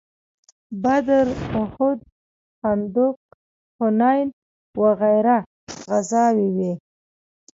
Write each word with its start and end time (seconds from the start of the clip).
بدر، 0.83 1.27
احد، 1.61 1.99
خندق، 2.59 3.15
حنین 3.79 4.27
وغیره 4.81 5.37
غزاوې 5.89 6.49
وې. 6.55 6.71